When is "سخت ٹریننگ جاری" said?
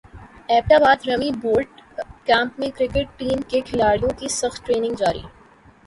4.31-5.21